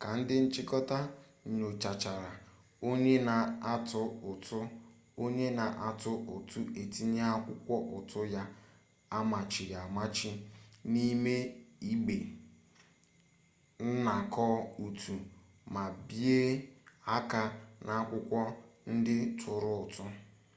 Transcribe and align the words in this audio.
ka 0.00 0.08
ndị 0.18 0.36
nchịkọta 0.44 0.98
nyochachara 1.56 2.32
onye 2.88 3.14
na-atụ 3.28 4.02
ụtụ 4.30 4.58
onye 5.22 5.46
na-atụ 5.58 6.12
ụtụ 6.34 6.58
etinye 6.80 7.22
akwụkwọ 7.34 7.76
ụtụ 7.96 8.20
ya 8.34 8.42
amachiri 9.18 9.74
amachi 9.86 10.30
n'ime 10.92 11.34
igbe 11.90 12.16
nnakọ 13.86 14.44
ụtụ 14.84 15.14
ma 15.74 15.82
bie 16.06 16.36
aka 17.16 17.42
n'akwụkwọ 17.84 18.40
ndị 18.92 19.16
tụrụ 19.40 19.70
ụtụ 19.84 20.04